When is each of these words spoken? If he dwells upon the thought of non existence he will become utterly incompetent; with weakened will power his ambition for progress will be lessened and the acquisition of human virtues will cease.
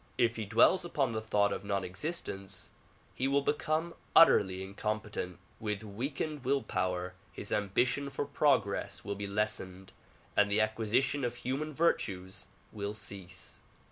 If 0.17 0.35
he 0.35 0.45
dwells 0.45 0.83
upon 0.83 1.11
the 1.11 1.21
thought 1.21 1.53
of 1.53 1.63
non 1.63 1.83
existence 1.83 2.71
he 3.13 3.27
will 3.27 3.43
become 3.43 3.93
utterly 4.15 4.63
incompetent; 4.63 5.37
with 5.59 5.83
weakened 5.83 6.43
will 6.43 6.63
power 6.63 7.13
his 7.31 7.51
ambition 7.53 8.09
for 8.09 8.25
progress 8.25 9.05
will 9.05 9.13
be 9.13 9.27
lessened 9.27 9.93
and 10.35 10.49
the 10.49 10.59
acquisition 10.59 11.23
of 11.23 11.35
human 11.35 11.71
virtues 11.71 12.47
will 12.71 12.95
cease. 12.95 13.59